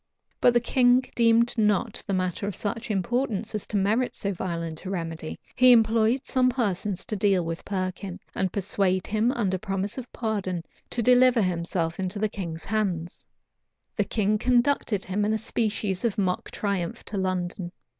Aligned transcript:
But 0.39 0.55
the 0.55 0.59
king 0.59 1.01
deemed 1.13 1.55
not 1.59 2.03
the 2.07 2.13
matter 2.15 2.47
of 2.47 2.55
such 2.55 2.89
importance 2.89 3.53
as 3.53 3.67
to 3.67 3.77
merit 3.77 4.15
so 4.15 4.33
violent 4.33 4.83
a 4.83 4.89
remedy, 4.89 5.39
He 5.55 5.71
employed 5.71 6.25
some 6.25 6.49
persons 6.49 7.05
to 7.05 7.15
deal 7.15 7.45
with 7.45 7.63
Perkin, 7.63 8.19
and 8.33 8.51
persuade 8.51 9.05
him, 9.05 9.31
under 9.33 9.59
promise 9.59 9.99
of 9.99 10.11
pardon, 10.11 10.63
to 10.89 11.03
deliver 11.03 11.43
himself 11.43 11.99
into 11.99 12.17
the 12.17 12.29
king's 12.29 12.63
hands.[*] 12.63 13.23
The 13.95 14.03
king 14.03 14.39
conducted 14.39 15.05
him 15.05 15.23
in 15.23 15.33
a 15.33 15.37
species 15.37 16.03
of 16.03 16.17
mock 16.17 16.49
triumph 16.49 17.05
to 17.05 17.17
London. 17.19 17.71